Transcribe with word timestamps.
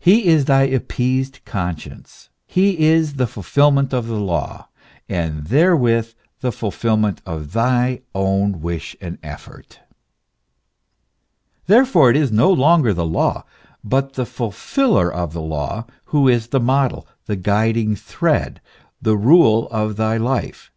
He 0.00 0.26
is 0.26 0.46
thy 0.46 0.62
appeased 0.62 1.38
conscience; 1.44 2.28
he 2.44 2.76
is 2.86 3.14
the 3.14 3.26
fulfilment 3.28 3.94
of 3.94 4.08
the 4.08 4.18
law, 4.18 4.68
and 5.08 5.44
therewith 5.44 6.12
the 6.40 6.50
fulfilment 6.50 7.22
of 7.24 7.52
thy 7.52 8.00
own 8.12 8.60
wish 8.60 8.96
and 9.00 9.16
effort. 9.22 9.78
Therefore 11.68 12.10
it 12.10 12.16
is 12.16 12.32
no 12.32 12.50
longer 12.52 12.92
the 12.92 13.06
law, 13.06 13.44
but 13.84 14.14
the 14.14 14.26
fulfiller 14.26 15.08
of 15.08 15.32
the 15.32 15.40
law, 15.40 15.86
who 16.06 16.26
is 16.26 16.48
the 16.48 16.58
model, 16.58 17.06
the 17.26 17.36
guiding 17.36 17.94
thread, 17.94 18.60
the 19.00 19.16
rule 19.16 19.68
of 19.68 19.94
thy 19.94 20.16
life. 20.16 20.72